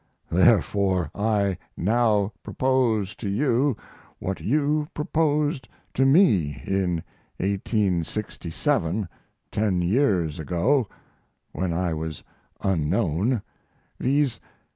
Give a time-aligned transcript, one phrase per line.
[0.31, 3.77] Therefore, I now propose to you
[4.17, 7.03] what you proposed to me in
[7.37, 9.07] 1867,
[9.51, 10.87] ten years ago
[11.51, 12.23] (when I was
[12.61, 13.43] unknown)
[13.99, 14.39] viz.